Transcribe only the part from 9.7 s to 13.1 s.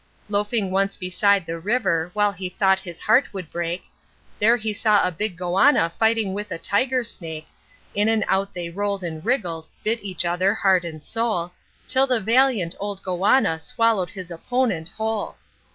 bit each other, heart and soul, Till the valiant old